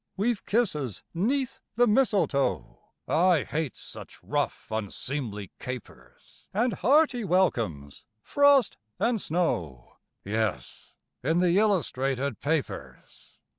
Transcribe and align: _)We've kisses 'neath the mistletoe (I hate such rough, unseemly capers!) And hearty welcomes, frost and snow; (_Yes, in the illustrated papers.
_)We've 0.17 0.43
kisses 0.47 1.03
'neath 1.13 1.59
the 1.75 1.85
mistletoe 1.85 2.79
(I 3.07 3.43
hate 3.43 3.75
such 3.75 4.23
rough, 4.23 4.71
unseemly 4.71 5.51
capers!) 5.59 6.47
And 6.55 6.73
hearty 6.73 7.23
welcomes, 7.23 8.03
frost 8.23 8.77
and 8.97 9.21
snow; 9.21 9.97
(_Yes, 10.25 10.93
in 11.21 11.37
the 11.37 11.55
illustrated 11.59 12.39
papers. 12.39 13.37